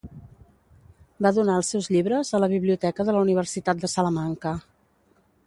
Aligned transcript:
Va 1.25 1.31
donar 1.35 1.57
els 1.61 1.69
seus 1.73 1.89
llibres 1.97 2.33
a 2.37 2.41
la 2.45 2.49
biblioteca 2.55 3.07
de 3.11 3.17
la 3.19 3.23
Universitat 3.27 3.85
de 3.85 3.93
Salamanca. 3.95 4.57